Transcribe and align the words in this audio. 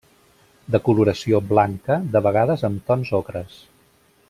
De 0.75 0.79
coloració 0.87 1.41
blanca, 1.51 1.99
de 2.15 2.23
vegades 2.29 2.65
amb 2.71 2.89
tons 2.91 3.13
ocres. 3.21 3.63